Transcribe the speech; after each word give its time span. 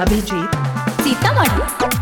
Abhijit. 0.00 0.54
Sitamarhi 1.02 1.99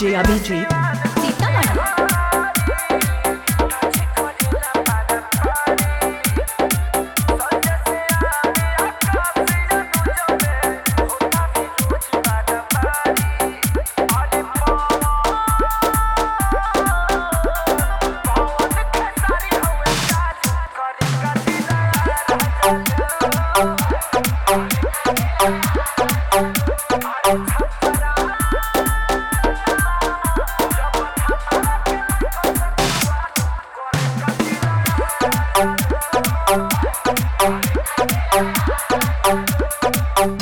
DJ 0.00 0.14
Abhijeet 0.16 0.72
Sitamarhi 1.20 2.29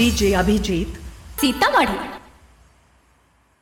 DJ 0.08 0.32
Abhijeet. 0.32 0.94
Sitamarhi. 1.40 2.17